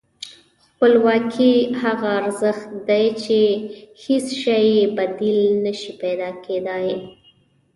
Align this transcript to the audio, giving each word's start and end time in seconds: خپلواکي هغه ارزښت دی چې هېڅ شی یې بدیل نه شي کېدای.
خپلواکي 0.73 1.53
هغه 1.81 2.07
ارزښت 2.21 2.67
دی 2.89 3.05
چې 3.23 3.39
هېڅ 4.03 4.25
شی 4.41 4.63
یې 4.75 4.83
بدیل 4.97 5.39
نه 5.65 5.73
شي 5.79 5.93
کېدای. 6.47 6.87